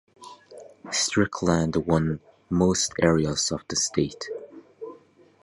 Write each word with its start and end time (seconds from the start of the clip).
Strickland 0.91 1.75
won 1.75 2.21
most 2.49 2.91
areas 2.99 3.51
of 3.51 3.61
the 3.67 3.75
state. 3.75 4.31